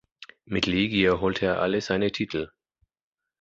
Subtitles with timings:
[0.45, 2.49] Mit Legia holte er alle seine Titel.